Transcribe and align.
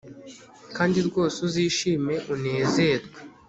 kandi 0.75 0.97
rwose 1.07 1.37
uzishime 1.47 2.15
unezerwe 2.33 3.19